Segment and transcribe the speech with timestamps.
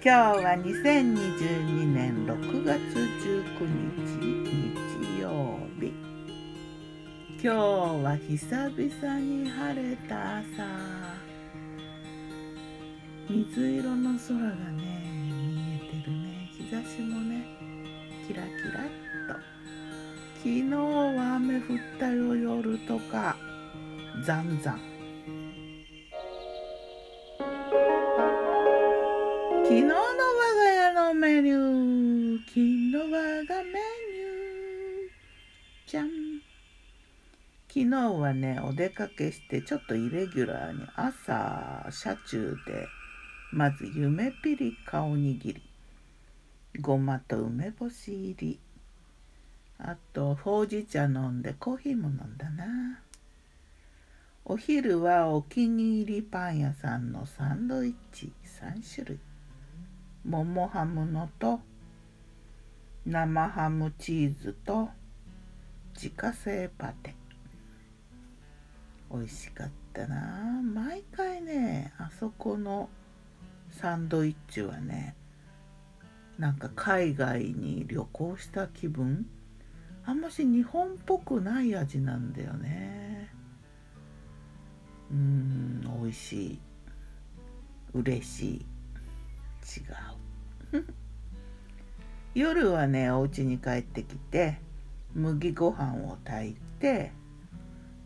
[0.00, 3.66] 今日は2022年6月19
[3.96, 4.20] 日
[5.16, 5.92] 日曜日。
[7.42, 10.46] 今日は久々に晴れた朝。
[13.28, 16.48] 水色の空がね見えてるね。
[16.52, 17.44] 日差しもね
[18.28, 18.86] キラキラっ
[19.26, 19.34] と。
[20.36, 21.62] 昨日は雨降っ
[21.98, 23.36] たよ夜とか。
[24.24, 24.97] ざんざん。
[29.68, 32.38] 昨日の我が家のメニュー。
[32.38, 35.10] 昨日我がメニュー。
[35.86, 36.08] じゃん。
[37.68, 42.88] 昨日はねお出かけしてちょっとイレギュラーに朝車中で
[43.52, 45.62] まず夢ピリカおにぎり。
[46.80, 48.58] ごまと梅干し入り。
[49.80, 53.00] あとほうじ茶飲んでコーヒーも飲んだな。
[54.46, 58.32] お昼はお気に入りパン屋さんのサンドイッチ。
[58.62, 59.27] 3種類。
[60.24, 61.60] 桃ハムのと
[63.06, 64.88] 生ハムチーズと
[65.94, 67.14] 自家製パテ。
[69.10, 70.60] 美味しかったな。
[70.62, 72.88] 毎回ねあそこの
[73.70, 75.14] サンドイッチはね
[76.38, 79.26] なんか海外に旅行した気分。
[80.04, 83.30] あんまし日本っぽくない味なんだよね。
[85.10, 86.60] うん美味しい。
[87.94, 88.66] 嬉しい。
[89.76, 89.80] 違
[90.78, 90.84] う。
[92.34, 94.58] 夜はねお家に帰ってきて
[95.14, 97.12] 麦ご飯を炊いて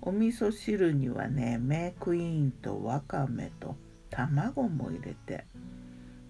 [0.01, 3.77] お味噌汁にはねメークイーンとわかめと
[4.11, 5.45] 卵も入れて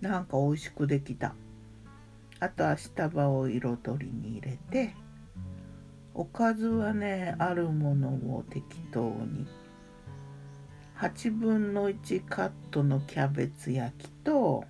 [0.00, 1.34] なんか美味しくできた。
[2.40, 4.94] あとは下葉を彩りに入れて
[6.12, 9.46] おかずはねあるものを適当に
[10.98, 14.64] 8分の1カットのキャベツ焼きと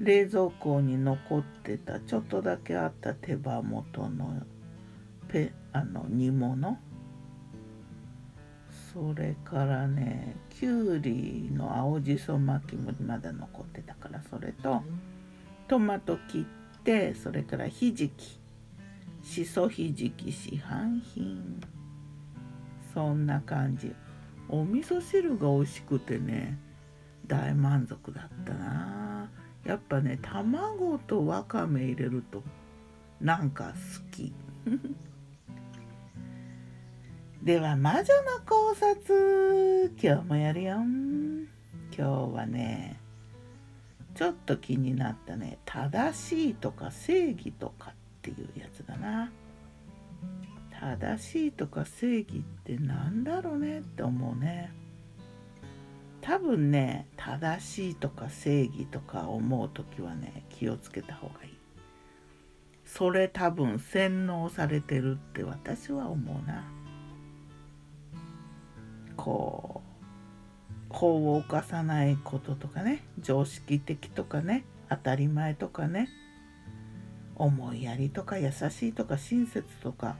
[0.00, 4.42] 冷蔵庫に残ってたちょっとだけあった手羽元の
[5.28, 6.78] ペあの煮物。
[8.92, 14.82] それからねきゅうりの青じそ巻きもまだ残ってたからそれと
[15.68, 16.46] トマト切
[16.80, 18.40] ってそれからひじき。
[19.22, 21.60] しそひじき市販品。
[22.94, 23.94] そんな感じ。
[24.48, 26.58] お味噌汁が美味しくてね
[27.26, 29.07] 大満足だったな。
[29.64, 32.42] やっぱね卵とわかめ入れると
[33.20, 34.32] なんか好き。
[37.42, 40.76] では魔女の考察今日もやるよ。
[40.76, 41.48] 今
[41.96, 42.02] 日
[42.34, 43.00] はね
[44.14, 45.58] ちょっと気になったね。
[45.64, 49.30] 正しいとか正義とかっていうやつだな。
[50.80, 54.72] 正しいとか正義ってなんだろうねって思うね。
[56.28, 61.50] 多分ね正しいとか正義とか思う時はね気をつけた方がいい。
[62.84, 66.70] それ多分洗脳されてるって私は思うな。
[69.16, 69.80] こ
[70.90, 76.10] う法を犯さないこととかね常識的とかね当たり前とかね
[77.36, 80.16] 思いやりとか優しいとか親切とか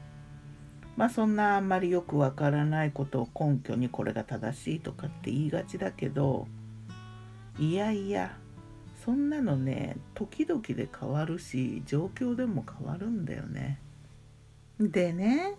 [0.98, 6.48] まあそんなあんまりよくわからないことを根拠にこれが正しいとかって言いがちだけど
[7.56, 8.36] いやいや
[9.04, 13.80] そんなのね時々で変わるし状況でも変わるんだよね。
[14.80, 15.54] でね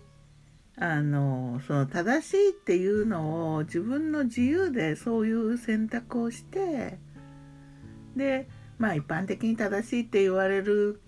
[0.76, 6.98] あのその正しいっていうのを自分の自由でそういう選択をして
[8.14, 8.46] で
[8.76, 11.00] まあ一般的に正しいって言われる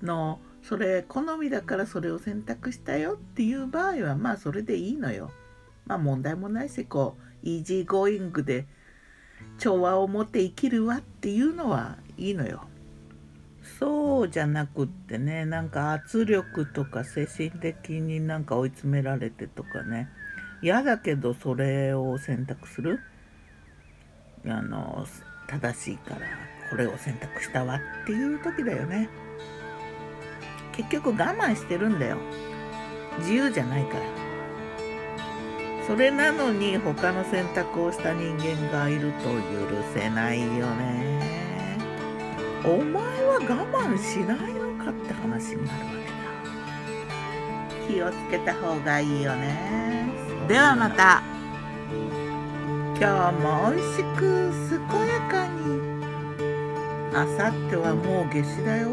[0.00, 5.30] のをそれ好みだからそれを選択したよっていう場合はまあそれでいいのよ。
[5.86, 8.66] まあ問題もないしこうイージーゴーイングで
[9.58, 12.64] 調和を持って生きるわっていうのはいいのよ。
[13.78, 20.08] そうじゃなくってねなんか圧力とか精神的になんか追い詰められてとかね
[20.62, 23.00] 嫌だけどそれを選択する
[24.46, 25.06] あの
[25.48, 26.20] 正しいから
[26.70, 29.08] これを選択したわっていう時だよね
[30.80, 32.16] 結局我慢してるんだよ。
[33.18, 34.04] 自由じゃないから。
[35.86, 39.36] それなのに他の選択をした人間がいると許
[39.92, 41.20] せないよね。
[42.64, 43.40] お前は我
[43.78, 45.90] 慢しないのかって話になるわ
[47.88, 48.00] けだ。
[48.00, 50.08] 気をつけた方がいいよね。
[50.48, 51.22] ではまた。
[52.98, 55.60] 今日も美味しく健やかに。
[57.12, 58.88] あさってはもう夏至だよ。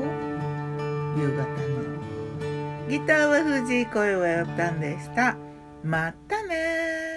[1.18, 1.77] 夕方に
[2.90, 5.36] ギターは藤井声はよったんでした。
[5.84, 7.17] またね